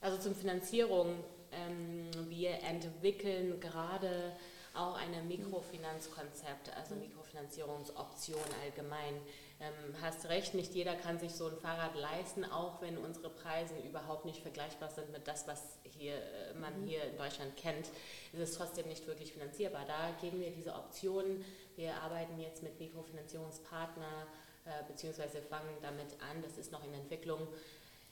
also 0.00 0.18
zum 0.18 0.34
Finanzierung. 0.34 1.14
Ähm, 1.52 2.10
wir 2.28 2.60
entwickeln 2.64 3.60
gerade 3.60 4.36
auch 4.78 4.96
ein 4.96 5.28
Mikrofinanzkonzept, 5.28 6.74
also 6.76 6.94
Mikrofinanzierungsoption 6.94 8.40
allgemein. 8.62 9.14
Ähm, 9.60 9.72
hast 10.00 10.28
recht, 10.28 10.54
nicht 10.54 10.74
jeder 10.74 10.94
kann 10.94 11.18
sich 11.18 11.32
so 11.32 11.48
ein 11.48 11.56
Fahrrad 11.56 11.96
leisten, 11.96 12.44
auch 12.44 12.80
wenn 12.80 12.96
unsere 12.96 13.28
Preise 13.28 13.74
überhaupt 13.80 14.24
nicht 14.24 14.40
vergleichbar 14.40 14.88
sind 14.88 15.10
mit 15.10 15.26
das, 15.26 15.48
was 15.48 15.78
hier, 15.82 16.14
äh, 16.14 16.54
man 16.60 16.80
mhm. 16.80 16.86
hier 16.86 17.02
in 17.04 17.16
Deutschland 17.16 17.56
kennt, 17.56 17.86
ist 18.32 18.40
es 18.40 18.54
trotzdem 18.54 18.86
nicht 18.86 19.06
wirklich 19.08 19.32
finanzierbar. 19.32 19.84
Da 19.86 20.10
geben 20.20 20.40
wir 20.40 20.50
diese 20.50 20.74
Optionen. 20.74 21.44
Wir 21.74 21.94
arbeiten 21.96 22.38
jetzt 22.38 22.62
mit 22.62 22.78
Mikrofinanzierungspartner 22.78 24.26
äh, 24.64 24.84
beziehungsweise 24.86 25.42
fangen 25.42 25.76
damit 25.82 26.12
an, 26.20 26.42
das 26.42 26.56
ist 26.56 26.70
noch 26.70 26.84
in 26.84 26.94
Entwicklung. 26.94 27.48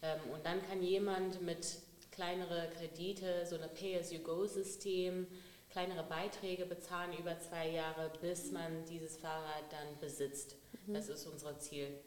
Ähm, 0.02 0.18
und 0.32 0.44
dann 0.44 0.66
kann 0.66 0.82
jemand 0.82 1.42
mit 1.42 1.78
kleinere 2.10 2.70
Kredite, 2.76 3.46
so 3.46 3.56
eine 3.56 3.68
Pay-as-you-go-System, 3.68 5.26
kleinere 5.76 6.04
Beiträge 6.04 6.64
bezahlen 6.64 7.12
über 7.18 7.38
zwei 7.38 7.68
Jahre, 7.68 8.10
bis 8.22 8.50
man 8.50 8.86
dieses 8.86 9.18
Fahrrad 9.18 9.70
dann 9.70 10.00
besitzt. 10.00 10.56
Mhm. 10.86 10.94
Das 10.94 11.10
ist 11.10 11.26
unser 11.26 11.58
Ziel. 11.58 12.00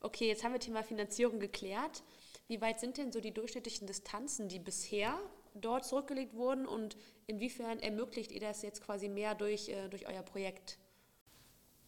Okay, 0.00 0.28
jetzt 0.28 0.44
haben 0.44 0.52
wir 0.52 0.60
Thema 0.60 0.84
Finanzierung 0.84 1.40
geklärt. 1.40 2.04
Wie 2.46 2.60
weit 2.60 2.78
sind 2.78 2.98
denn 2.98 3.10
so 3.10 3.18
die 3.18 3.34
durchschnittlichen 3.34 3.88
Distanzen, 3.88 4.48
die 4.48 4.60
bisher 4.60 5.18
dort 5.54 5.86
zurückgelegt 5.86 6.34
wurden 6.36 6.66
und 6.66 6.96
inwiefern 7.26 7.80
ermöglicht 7.80 8.30
ihr 8.30 8.38
das 8.38 8.62
jetzt 8.62 8.80
quasi 8.80 9.08
mehr 9.08 9.34
durch, 9.34 9.68
äh, 9.70 9.88
durch 9.88 10.06
euer 10.06 10.22
Projekt? 10.22 10.78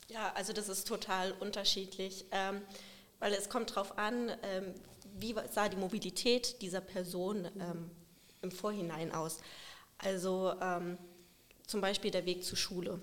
Ja, 0.09 0.33
also 0.33 0.53
das 0.53 0.69
ist 0.69 0.89
total 0.89 1.31
unterschiedlich, 1.39 2.25
ähm, 2.33 2.63
weil 3.21 3.33
es 3.33 3.49
kommt 3.49 3.71
darauf 3.71 3.97
an, 3.97 4.33
ähm, 4.43 4.75
wie 5.15 5.37
sah 5.53 5.69
die 5.69 5.77
Mobilität 5.77 6.61
dieser 6.63 6.81
Person 6.81 7.45
ähm, 7.61 7.93
im 8.41 8.51
Vorhinein 8.51 9.13
aus. 9.13 9.39
Also 9.99 10.53
ähm, 10.61 10.99
zum 11.73 11.81
Beispiel 11.81 12.11
der 12.11 12.27
Weg 12.27 12.45
zur 12.45 12.59
Schule. 12.59 13.01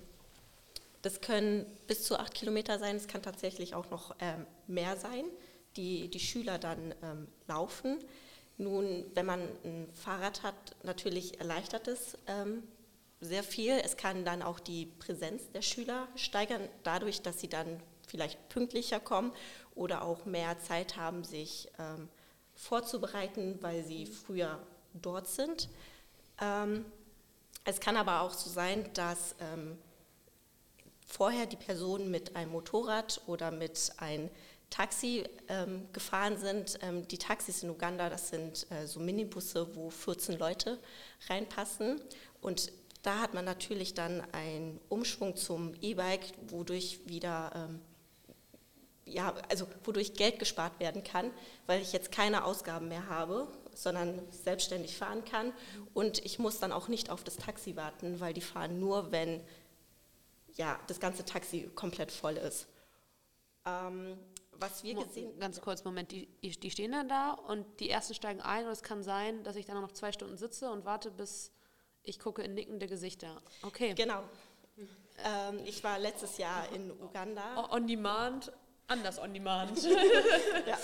Das 1.01 1.21
können 1.21 1.65
bis 1.87 2.03
zu 2.03 2.19
acht 2.19 2.35
Kilometer 2.35 2.77
sein, 2.77 2.95
es 2.95 3.07
kann 3.07 3.23
tatsächlich 3.23 3.73
auch 3.73 3.89
noch 3.89 4.15
ähm, 4.19 4.45
mehr 4.67 4.95
sein, 4.95 5.25
die 5.75 6.07
die 6.07 6.19
Schüler 6.19 6.59
dann 6.59 6.93
ähm, 7.01 7.27
laufen. 7.47 7.97
Nun, 8.59 9.05
wenn 9.15 9.25
man 9.25 9.41
ein 9.63 9.89
Fahrrad 9.93 10.43
hat, 10.43 10.75
natürlich 10.83 11.39
erleichtert 11.39 11.87
es 11.87 12.15
ähm, 12.27 12.61
sehr 13.21 13.41
viel. 13.41 13.71
Es 13.83 13.97
kann 13.97 14.23
dann 14.23 14.43
auch 14.43 14.59
die 14.59 14.85
Präsenz 14.85 15.49
der 15.51 15.63
Schüler 15.63 16.07
steigern, 16.15 16.69
dadurch, 16.83 17.23
dass 17.23 17.39
sie 17.39 17.49
dann 17.49 17.81
vielleicht 18.07 18.49
pünktlicher 18.49 18.99
kommen 18.99 19.31
oder 19.73 20.03
auch 20.03 20.25
mehr 20.25 20.59
Zeit 20.59 20.95
haben, 20.95 21.23
sich 21.23 21.71
ähm, 21.79 22.07
vorzubereiten, 22.53 23.57
weil 23.61 23.83
sie 23.83 24.05
früher 24.05 24.59
dort 24.93 25.27
sind. 25.27 25.69
Es 27.69 27.79
kann 27.79 27.97
aber 27.97 28.21
auch 28.21 28.33
so 28.33 28.49
sein, 28.49 28.89
dass 28.95 29.35
ähm, 29.39 29.77
vorher 31.05 31.45
die 31.45 31.55
Personen 31.55 32.09
mit 32.09 32.35
einem 32.35 32.51
Motorrad 32.51 33.21
oder 33.27 33.51
mit 33.51 33.91
einem 33.97 34.31
Taxi 34.71 35.23
ähm, 35.49 35.87
gefahren 35.93 36.39
sind. 36.39 36.79
Ähm, 36.81 37.07
die 37.07 37.19
Taxis 37.19 37.61
in 37.61 37.69
Uganda, 37.69 38.09
das 38.09 38.29
sind 38.29 38.65
äh, 38.71 38.87
so 38.87 38.99
Minibusse, 38.99 39.75
wo 39.75 39.91
14 39.91 40.39
Leute 40.39 40.79
reinpassen. 41.29 42.01
Und 42.41 42.71
da 43.03 43.19
hat 43.19 43.35
man 43.35 43.45
natürlich 43.45 43.93
dann 43.93 44.23
einen 44.31 44.81
Umschwung 44.89 45.35
zum 45.35 45.75
E-Bike, 45.79 46.33
wodurch 46.47 47.01
wieder 47.05 47.51
ähm, 47.53 47.81
ja, 49.05 49.35
also 49.47 49.67
wodurch 49.83 50.15
Geld 50.15 50.39
gespart 50.39 50.79
werden 50.79 51.03
kann, 51.03 51.29
weil 51.67 51.83
ich 51.83 51.93
jetzt 51.93 52.11
keine 52.11 52.45
Ausgaben 52.45 52.87
mehr 52.87 53.09
habe 53.09 53.47
sondern 53.83 54.21
selbstständig 54.31 54.97
fahren 54.97 55.23
kann. 55.25 55.53
Und 55.93 56.23
ich 56.25 56.39
muss 56.39 56.59
dann 56.59 56.71
auch 56.71 56.87
nicht 56.87 57.09
auf 57.09 57.23
das 57.23 57.37
Taxi 57.37 57.75
warten, 57.75 58.19
weil 58.19 58.33
die 58.33 58.41
fahren 58.41 58.79
nur, 58.79 59.11
wenn 59.11 59.41
ja, 60.55 60.79
das 60.87 60.99
ganze 60.99 61.23
Taxi 61.25 61.69
komplett 61.75 62.11
voll 62.11 62.37
ist. 62.37 62.67
Ähm, 63.65 64.17
was 64.51 64.83
wir 64.83 64.95
gesehen 64.95 65.39
Ganz 65.39 65.61
kurz, 65.61 65.83
Moment, 65.85 66.11
die, 66.11 66.27
die 66.41 66.71
stehen 66.71 66.91
dann 66.91 67.07
da 67.07 67.31
und 67.31 67.65
die 67.79 67.89
ersten 67.89 68.13
steigen 68.13 68.41
ein 68.41 68.65
und 68.65 68.71
es 68.71 68.83
kann 68.83 69.03
sein, 69.03 69.43
dass 69.43 69.55
ich 69.55 69.65
dann 69.65 69.81
noch 69.81 69.91
zwei 69.93 70.11
Stunden 70.11 70.37
sitze 70.37 70.69
und 70.69 70.85
warte, 70.85 71.11
bis 71.11 71.51
ich 72.03 72.19
gucke 72.19 72.41
in 72.41 72.53
nickende 72.53 72.87
Gesichter. 72.87 73.41
Okay. 73.61 73.93
Genau. 73.93 74.23
Ähm, 75.23 75.59
ich 75.65 75.83
war 75.83 75.99
letztes 75.99 76.37
Jahr 76.37 76.71
in 76.73 76.91
Uganda. 76.91 77.69
On 77.71 77.87
Demand, 77.87 78.51
anders 78.87 79.19
On 79.19 79.33
Demand. 79.33 79.81
ja, 80.65 80.77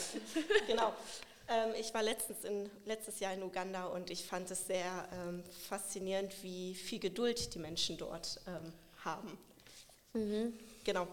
genau. 0.68 0.94
Ähm, 1.48 1.74
ich 1.80 1.94
war 1.94 2.04
letztens 2.04 2.44
in, 2.44 2.70
letztes 2.86 3.20
Jahr 3.20 3.34
in 3.34 3.44
Uganda 3.44 3.86
und 3.88 4.10
ich 4.10 4.25
fand 4.25 4.50
es 4.50 4.66
sehr 4.68 5.08
ähm, 5.14 5.44
faszinierend, 5.68 6.32
wie 6.44 6.74
viel 6.74 7.00
Geduld 7.00 7.54
die 7.54 7.60
Menschen 7.60 7.98
dort 7.98 8.40
ähm, 8.48 8.74
haben. 9.04 9.38
Mhm. 10.14 10.54
Genau. 10.84 11.08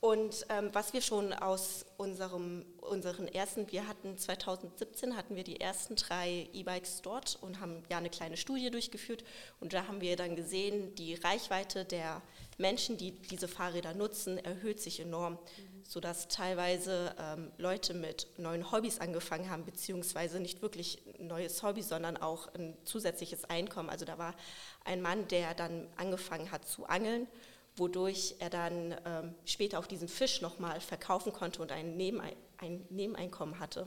Und 0.00 0.46
ähm, 0.50 0.70
was 0.72 0.92
wir 0.92 1.00
schon 1.00 1.32
aus 1.32 1.84
unserem, 1.96 2.64
unseren 2.80 3.28
ersten, 3.28 3.70
wir 3.72 3.88
hatten 3.88 4.16
2017 4.16 5.16
hatten 5.16 5.34
wir 5.34 5.42
die 5.42 5.60
ersten 5.60 5.96
drei 5.96 6.48
E-Bikes 6.52 7.02
dort 7.02 7.38
und 7.40 7.60
haben 7.60 7.82
ja 7.90 7.98
eine 7.98 8.10
kleine 8.10 8.36
Studie 8.36 8.70
durchgeführt 8.70 9.24
und 9.58 9.72
da 9.72 9.88
haben 9.88 10.00
wir 10.00 10.16
dann 10.16 10.36
gesehen, 10.36 10.94
die 10.94 11.14
Reichweite 11.14 11.84
der 11.84 12.22
Menschen, 12.58 12.98
die 12.98 13.12
diese 13.12 13.48
Fahrräder 13.48 13.94
nutzen, 13.94 14.38
erhöht 14.38 14.80
sich 14.80 15.00
enorm, 15.00 15.32
mhm. 15.32 15.75
Sodass 15.88 16.28
teilweise 16.28 17.14
ähm, 17.18 17.50
Leute 17.58 17.94
mit 17.94 18.26
neuen 18.38 18.70
Hobbys 18.72 18.98
angefangen 19.00 19.50
haben, 19.50 19.64
beziehungsweise 19.64 20.40
nicht 20.40 20.62
wirklich 20.62 21.02
ein 21.18 21.28
neues 21.28 21.62
Hobby, 21.62 21.82
sondern 21.82 22.16
auch 22.16 22.52
ein 22.54 22.76
zusätzliches 22.84 23.44
Einkommen. 23.44 23.90
Also 23.90 24.04
da 24.04 24.18
war 24.18 24.34
ein 24.84 25.00
Mann, 25.02 25.28
der 25.28 25.54
dann 25.54 25.88
angefangen 25.96 26.50
hat 26.50 26.66
zu 26.66 26.86
angeln, 26.86 27.26
wodurch 27.76 28.36
er 28.38 28.50
dann 28.50 28.96
ähm, 29.04 29.34
später 29.44 29.78
auch 29.78 29.86
diesen 29.86 30.08
Fisch 30.08 30.40
nochmal 30.40 30.80
verkaufen 30.80 31.32
konnte 31.32 31.62
und 31.62 31.72
ein, 31.72 31.96
Nebenein 31.96 32.34
ein 32.58 32.86
Nebeneinkommen 32.90 33.58
hatte. 33.58 33.86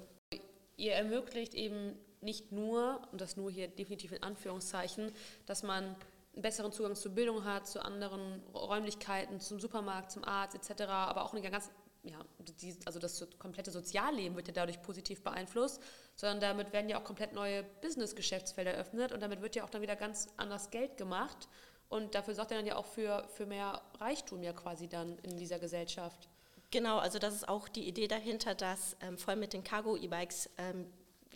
Ihr 0.77 0.93
ermöglicht 0.93 1.53
eben 1.53 1.97
nicht 2.21 2.51
nur, 2.51 3.01
und 3.11 3.21
das 3.21 3.37
nur 3.37 3.49
hier 3.49 3.67
definitiv 3.67 4.11
in 4.11 4.23
Anführungszeichen, 4.23 5.11
dass 5.45 5.63
man 5.63 5.95
einen 6.33 6.41
besseren 6.41 6.71
Zugang 6.71 6.95
zur 6.95 7.13
Bildung 7.13 7.43
hat, 7.45 7.67
zu 7.67 7.83
anderen 7.83 8.43
Räumlichkeiten, 8.53 9.39
zum 9.39 9.59
Supermarkt, 9.59 10.11
zum 10.11 10.23
Arzt 10.23 10.55
etc., 10.55 10.83
aber 10.89 11.23
auch 11.23 11.33
eine 11.33 11.41
ganz, 11.49 11.69
ja, 12.03 12.19
die, 12.61 12.75
also 12.85 12.99
das 12.99 13.27
komplette 13.37 13.71
Sozialleben 13.71 14.35
wird 14.35 14.47
ja 14.47 14.53
dadurch 14.53 14.81
positiv 14.81 15.23
beeinflusst, 15.23 15.81
sondern 16.15 16.39
damit 16.39 16.73
werden 16.73 16.89
ja 16.89 16.99
auch 16.99 17.03
komplett 17.03 17.33
neue 17.33 17.63
Business-Geschäftsfelder 17.81 18.73
eröffnet 18.73 19.11
und 19.11 19.21
damit 19.21 19.41
wird 19.41 19.55
ja 19.55 19.63
auch 19.63 19.69
dann 19.69 19.81
wieder 19.81 19.95
ganz 19.95 20.29
anders 20.37 20.71
Geld 20.71 20.97
gemacht 20.97 21.47
und 21.89 22.15
dafür 22.15 22.35
sorgt 22.35 22.51
er 22.51 22.57
dann 22.57 22.67
ja 22.67 22.75
auch 22.75 22.85
für, 22.85 23.27
für 23.35 23.45
mehr 23.45 23.81
Reichtum 23.99 24.43
ja 24.43 24.53
quasi 24.53 24.87
dann 24.87 25.17
in 25.19 25.37
dieser 25.37 25.59
Gesellschaft. 25.59 26.29
Genau, 26.71 26.99
also 26.99 27.17
das 27.17 27.33
ist 27.33 27.49
auch 27.49 27.67
die 27.67 27.87
Idee 27.87 28.07
dahinter, 28.07 28.53
dass 28.53 28.95
ähm, 29.01 29.17
vor 29.17 29.31
allem 29.31 29.39
mit 29.39 29.53
den 29.53 29.63
Cargo-E-Bikes 29.63 30.51
ähm, 30.57 30.85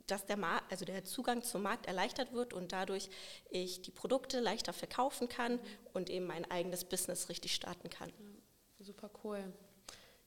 dass 0.07 0.25
der, 0.25 0.37
Mar 0.37 0.61
also 0.69 0.85
der 0.85 1.05
Zugang 1.05 1.43
zum 1.43 1.61
Markt 1.61 1.85
erleichtert 1.85 2.33
wird 2.33 2.53
und 2.53 2.71
dadurch 2.71 3.09
ich 3.49 3.81
die 3.81 3.91
Produkte 3.91 4.39
leichter 4.39 4.73
verkaufen 4.73 5.29
kann 5.29 5.59
und 5.93 6.09
eben 6.09 6.27
mein 6.27 6.49
eigenes 6.51 6.83
Business 6.83 7.29
richtig 7.29 7.55
starten 7.55 7.89
kann. 7.89 8.09
Ja, 8.09 8.85
super 8.85 9.09
cool. 9.23 9.53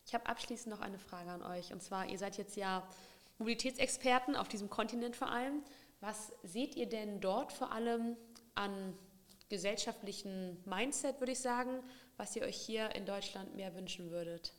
Ich 0.06 0.14
habe 0.14 0.26
abschließend 0.26 0.74
noch 0.74 0.80
eine 0.80 0.98
Frage 0.98 1.30
an 1.30 1.42
euch. 1.42 1.72
Und 1.72 1.82
zwar, 1.82 2.06
ihr 2.08 2.18
seid 2.18 2.38
jetzt 2.38 2.56
ja 2.56 2.86
Mobilitätsexperten 3.38 4.36
auf 4.36 4.48
diesem 4.48 4.70
Kontinent 4.70 5.16
vor 5.16 5.30
allem. 5.30 5.62
Was 6.00 6.32
seht 6.42 6.76
ihr 6.76 6.88
denn 6.88 7.20
dort 7.20 7.52
vor 7.52 7.72
allem 7.72 8.16
an 8.54 8.96
gesellschaftlichen 9.48 10.62
Mindset, 10.64 11.20
würde 11.20 11.32
ich 11.32 11.40
sagen, 11.40 11.82
was 12.16 12.34
ihr 12.36 12.42
euch 12.42 12.56
hier 12.56 12.94
in 12.94 13.04
Deutschland 13.04 13.54
mehr 13.56 13.74
wünschen 13.74 14.10
würdet? 14.10 14.52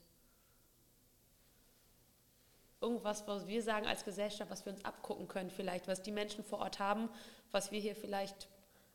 irgendwas, 2.82 3.28
was 3.28 3.48
wir 3.48 3.64
sagen 3.64 3.88
als 3.88 4.06
Gesellschaft, 4.06 4.52
was 4.52 4.66
wir 4.66 4.74
uns 4.74 4.86
abgucken 4.86 5.28
können 5.28 5.50
vielleicht, 5.50 5.88
was 5.88 6.02
die 6.02 6.12
Menschen 6.12 6.44
vor 6.44 6.60
Ort 6.60 6.80
haben, 6.80 7.10
was 7.52 7.72
wir 7.72 7.80
hier 7.80 7.96
vielleicht 7.96 8.48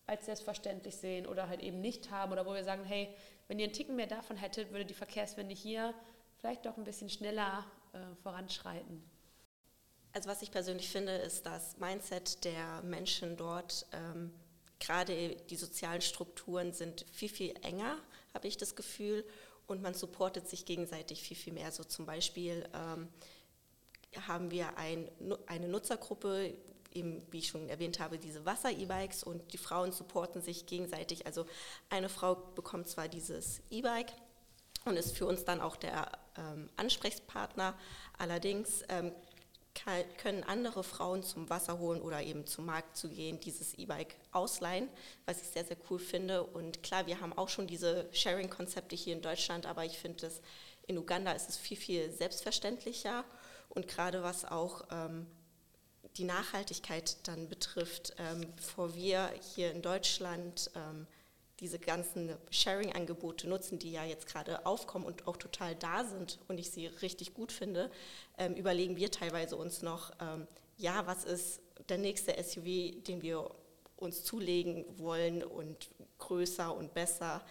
als 0.06 0.26
selbstverständlich 0.26 0.97
sehen 0.97 1.26
oder 1.26 1.49
halt 1.49 1.62
eben 1.62 1.80
nicht 1.80 2.11
haben 2.11 2.32
oder 2.32 2.47
wo 2.47 2.54
wir 2.54 2.64
sagen, 2.64 2.85
hey, 2.85 3.14
wenn 3.49 3.59
ihr 3.59 3.64
einen 3.64 3.73
Ticken 3.73 3.97
mehr 3.97 4.06
davon 4.06 4.37
hättet, 4.37 4.71
würde 4.71 4.85
die 4.85 4.94
Verkehrswende 4.94 5.54
hier 5.54 5.94
vielleicht 6.42 6.66
doch 6.66 6.76
ein 6.76 6.82
bisschen 6.82 7.08
schneller 7.08 7.64
äh, 7.92 7.99
voranschreiten. 8.22 9.00
Also 10.12 10.28
was 10.28 10.42
ich 10.42 10.50
persönlich 10.50 10.90
finde, 10.90 11.12
ist 11.12 11.46
das 11.46 11.78
Mindset 11.78 12.44
der 12.44 12.82
Menschen 12.82 13.37
dort, 13.37 13.87
ähm, 13.92 14.34
gerade 14.80 15.37
die 15.49 15.56
sozialen 15.56 16.00
Strukturen 16.00 16.72
sind 16.72 17.06
viel, 17.12 17.28
viel 17.28 17.54
enger, 17.62 17.96
habe 18.34 18.49
ich 18.49 18.56
das 18.56 18.75
Gefühl, 18.75 19.25
und 19.68 19.80
man 19.80 19.94
supportet 19.94 20.49
sich 20.49 20.64
gegenseitig 20.64 21.22
viel, 21.22 21.37
viel 21.37 21.52
mehr. 21.52 21.70
So 21.70 21.84
zum 21.84 22.04
Beispiel 22.04 22.68
ähm, 22.75 23.08
haben 24.26 24.50
wir 24.50 24.76
ein, 24.76 25.08
eine 25.46 25.68
Nutzergruppe, 25.68 26.52
eben, 26.92 27.22
wie 27.30 27.38
ich 27.38 27.49
schon 27.49 27.68
erwähnt 27.68 28.00
habe, 28.00 28.18
diese 28.18 28.44
Wasser-E-Bikes 28.44 29.22
und 29.22 29.52
die 29.52 29.58
Frauen 29.58 29.92
supporten 29.92 30.42
sich 30.42 30.66
gegenseitig. 30.66 31.25
Also 31.25 31.46
eine 31.88 32.08
Frau 32.08 32.34
bekommt 32.34 32.88
zwar 32.88 33.06
dieses 33.06 33.62
E-Bike 33.70 34.12
und 34.84 34.96
ist 34.96 35.16
für 35.16 35.26
uns 35.26 35.44
dann 35.44 35.60
auch 35.60 35.76
der 35.76 36.10
ähm, 36.36 36.68
Ansprechpartner, 36.76 37.74
allerdings 38.18 38.82
ähm, 38.88 39.12
kann, 39.74 40.02
können 40.18 40.42
andere 40.44 40.84
Frauen 40.84 41.22
zum 41.22 41.48
Wasser 41.48 41.78
holen 41.78 42.00
oder 42.00 42.22
eben 42.22 42.46
zum 42.46 42.66
Markt 42.66 42.96
zu 42.96 43.08
gehen, 43.08 43.40
dieses 43.40 43.74
E-Bike 43.74 44.16
ausleihen, 44.32 44.88
was 45.24 45.40
ich 45.40 45.48
sehr, 45.48 45.64
sehr 45.64 45.76
cool 45.90 45.98
finde. 45.98 46.44
Und 46.44 46.82
klar, 46.82 47.06
wir 47.06 47.20
haben 47.20 47.32
auch 47.32 47.48
schon 47.48 47.66
diese 47.66 48.08
Sharing-Konzepte 48.12 48.96
hier 48.96 49.14
in 49.14 49.22
Deutschland, 49.22 49.66
aber 49.66 49.84
ich 49.84 49.98
finde 49.98 50.26
es 50.26 50.40
in 50.86 50.98
Uganda 50.98 51.32
ist 51.32 51.48
es 51.48 51.56
viel, 51.56 51.76
viel 51.76 52.10
selbstverständlicher 52.10 53.24
und 53.68 53.88
gerade 53.88 54.22
was 54.22 54.44
auch 54.44 54.82
ähm, 54.90 55.26
die 56.16 56.24
Nachhaltigkeit 56.24 57.16
dann 57.26 57.48
betrifft, 57.48 58.14
ähm, 58.18 58.52
bevor 58.56 58.94
wir 58.94 59.30
hier 59.54 59.70
in 59.70 59.80
Deutschland 59.80 60.70
ähm, 60.74 61.06
diese 61.62 61.78
ganzen 61.78 62.37
Sharing-Angebote 62.50 63.49
nutzen, 63.49 63.78
die 63.78 63.92
ja 63.92 64.04
jetzt 64.04 64.26
gerade 64.26 64.66
aufkommen 64.66 65.07
und 65.07 65.28
auch 65.28 65.37
total 65.37 65.76
da 65.76 66.04
sind 66.04 66.40
und 66.49 66.59
ich 66.59 66.71
sie 66.71 66.88
richtig 66.88 67.35
gut 67.35 67.52
finde, 67.52 67.90
ähm, 68.37 68.54
überlegen 68.54 68.97
wir 68.97 69.12
teilweise 69.12 69.57
uns 69.57 69.81
noch, 69.81 70.11
ähm, 70.21 70.49
ja, 70.76 71.07
was 71.07 71.25
ist 71.25 71.61
der 71.88 71.99
nächste 71.99 72.33
SUV, 72.42 73.00
den 73.07 73.23
wir 73.23 73.49
uns 73.97 74.25
zulegen 74.25 74.85
wollen 74.99 75.45
und 75.45 75.90
größer 76.19 76.76
und 76.76 76.95
besser, 76.95 77.45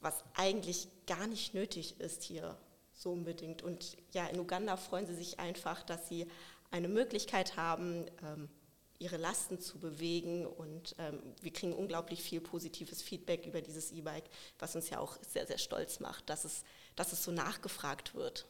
was 0.00 0.22
eigentlich 0.34 0.88
gar 1.06 1.26
nicht 1.26 1.54
nötig 1.54 1.98
ist 2.00 2.22
hier 2.22 2.58
so 2.92 3.12
unbedingt. 3.12 3.62
Und 3.62 3.96
ja, 4.12 4.26
in 4.26 4.38
Uganda 4.38 4.76
freuen 4.76 5.06
sie 5.06 5.14
sich 5.14 5.40
einfach, 5.40 5.82
dass 5.82 6.06
sie 6.08 6.26
eine 6.70 6.88
Möglichkeit 6.88 7.56
haben, 7.56 8.04
ähm, 8.22 8.50
ihre 8.98 9.16
Lasten 9.16 9.60
zu 9.60 9.78
bewegen. 9.78 10.46
Und 10.46 10.94
ähm, 10.98 11.20
wir 11.40 11.52
kriegen 11.52 11.72
unglaublich 11.72 12.22
viel 12.22 12.40
positives 12.40 13.02
Feedback 13.02 13.46
über 13.46 13.60
dieses 13.60 13.92
E-Bike, 13.92 14.24
was 14.58 14.74
uns 14.76 14.90
ja 14.90 14.98
auch 14.98 15.16
sehr, 15.22 15.46
sehr 15.46 15.58
stolz 15.58 16.00
macht, 16.00 16.28
dass 16.30 16.44
es, 16.44 16.64
dass 16.96 17.12
es 17.12 17.24
so 17.24 17.30
nachgefragt 17.30 18.14
wird. 18.14 18.46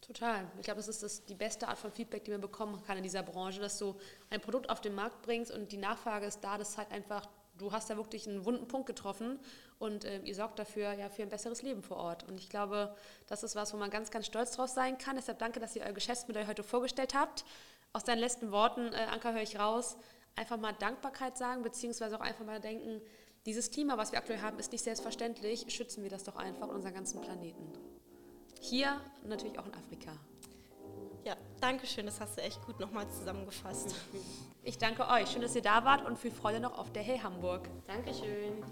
Total. 0.00 0.50
Ich 0.58 0.64
glaube, 0.64 0.78
das 0.78 0.88
ist 0.88 1.02
das, 1.02 1.24
die 1.24 1.36
beste 1.36 1.68
Art 1.68 1.78
von 1.78 1.92
Feedback, 1.92 2.24
die 2.24 2.32
man 2.32 2.40
bekommen 2.40 2.82
kann 2.84 2.96
in 2.96 3.04
dieser 3.04 3.22
Branche, 3.22 3.60
dass 3.60 3.78
du 3.78 3.96
ein 4.30 4.40
Produkt 4.40 4.68
auf 4.68 4.80
den 4.80 4.94
Markt 4.94 5.22
bringst 5.22 5.52
und 5.52 5.70
die 5.70 5.76
Nachfrage 5.76 6.26
ist 6.26 6.40
da, 6.40 6.58
das 6.58 6.72
zeigt 6.72 6.90
einfach, 6.90 7.28
du 7.56 7.70
hast 7.70 7.88
da 7.88 7.96
wirklich 7.96 8.28
einen 8.28 8.44
wunden 8.44 8.66
Punkt 8.66 8.86
getroffen 8.86 9.38
und 9.82 10.04
äh, 10.04 10.20
ihr 10.20 10.34
sorgt 10.34 10.60
dafür 10.60 10.92
ja 10.92 11.08
für 11.08 11.22
ein 11.22 11.28
besseres 11.28 11.62
Leben 11.62 11.82
vor 11.82 11.96
Ort. 11.96 12.22
Und 12.28 12.38
ich 12.38 12.48
glaube, 12.48 12.94
das 13.26 13.42
ist 13.42 13.56
was, 13.56 13.74
wo 13.74 13.76
man 13.76 13.90
ganz, 13.90 14.12
ganz 14.12 14.26
stolz 14.26 14.52
drauf 14.52 14.70
sein 14.70 14.96
kann. 14.96 15.16
Deshalb 15.16 15.40
danke, 15.40 15.58
dass 15.58 15.74
ihr 15.74 15.82
euer 15.82 15.92
Geschäftsmodell 15.92 16.46
heute 16.46 16.62
vorgestellt 16.62 17.14
habt 17.14 17.44
aus 17.92 18.04
deinen 18.04 18.20
letzten 18.20 18.52
Worten, 18.52 18.92
äh, 18.92 19.08
Anka, 19.10 19.32
höre 19.32 19.42
ich 19.42 19.58
raus, 19.58 19.96
einfach 20.36 20.56
mal 20.56 20.72
Dankbarkeit 20.72 21.36
sagen, 21.36 21.62
beziehungsweise 21.62 22.16
auch 22.16 22.20
einfach 22.20 22.44
mal 22.44 22.60
denken, 22.60 23.02
dieses 23.44 23.72
Klima, 23.72 23.98
was 23.98 24.12
wir 24.12 24.18
aktuell 24.18 24.40
haben, 24.40 24.58
ist 24.60 24.70
nicht 24.70 24.84
selbstverständlich. 24.84 25.66
Schützen 25.68 26.04
wir 26.04 26.10
das 26.10 26.22
doch 26.22 26.36
einfach 26.36 26.68
in 26.68 26.76
unseren 26.76 26.94
ganzen 26.94 27.20
Planeten. 27.20 27.72
Hier 28.60 29.00
und 29.22 29.30
natürlich 29.30 29.58
auch 29.58 29.66
in 29.66 29.74
Afrika. 29.74 30.12
Ja, 31.24 31.36
danke 31.60 31.88
schön, 31.88 32.06
das 32.06 32.20
hast 32.20 32.38
du 32.38 32.42
echt 32.42 32.64
gut 32.64 32.78
nochmal 32.78 33.08
zusammengefasst. 33.10 33.94
Ich 34.62 34.78
danke 34.78 35.08
euch. 35.08 35.28
Schön, 35.28 35.42
dass 35.42 35.56
ihr 35.56 35.62
da 35.62 35.84
wart 35.84 36.06
und 36.06 36.16
viel 36.18 36.30
Freude 36.30 36.60
noch 36.60 36.78
auf 36.78 36.92
der 36.92 37.02
Hey 37.02 37.18
Hamburg. 37.18 37.68
Dankeschön. 37.88 38.62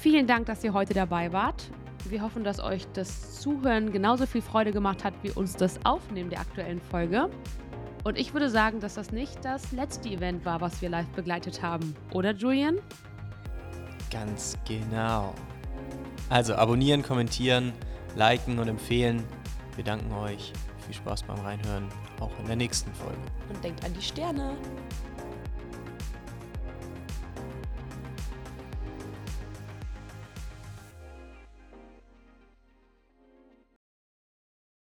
Vielen 0.00 0.26
Dank, 0.26 0.46
dass 0.46 0.64
ihr 0.64 0.72
heute 0.72 0.94
dabei 0.94 1.30
wart. 1.30 1.70
Wir 2.08 2.22
hoffen, 2.22 2.42
dass 2.42 2.58
euch 2.58 2.86
das 2.94 3.38
Zuhören 3.38 3.92
genauso 3.92 4.24
viel 4.24 4.40
Freude 4.40 4.72
gemacht 4.72 5.04
hat 5.04 5.12
wie 5.20 5.30
uns 5.30 5.56
das 5.56 5.78
Aufnehmen 5.84 6.30
der 6.30 6.40
aktuellen 6.40 6.80
Folge. 6.80 7.28
Und 8.02 8.16
ich 8.16 8.32
würde 8.32 8.48
sagen, 8.48 8.80
dass 8.80 8.94
das 8.94 9.12
nicht 9.12 9.44
das 9.44 9.72
letzte 9.72 10.08
Event 10.08 10.46
war, 10.46 10.62
was 10.62 10.80
wir 10.80 10.88
live 10.88 11.08
begleitet 11.08 11.60
haben. 11.60 11.94
Oder, 12.14 12.32
Julian? 12.32 12.78
Ganz 14.10 14.56
genau. 14.66 15.34
Also 16.30 16.54
abonnieren, 16.54 17.02
kommentieren, 17.02 17.74
liken 18.16 18.58
und 18.58 18.68
empfehlen. 18.68 19.22
Wir 19.76 19.84
danken 19.84 20.10
euch. 20.14 20.54
Viel 20.86 20.94
Spaß 20.94 21.24
beim 21.24 21.40
Reinhören, 21.40 21.86
auch 22.20 22.32
in 22.38 22.46
der 22.46 22.56
nächsten 22.56 22.90
Folge. 22.94 23.18
Und 23.50 23.62
denkt 23.62 23.84
an 23.84 23.92
die 23.92 24.02
Sterne. 24.02 24.56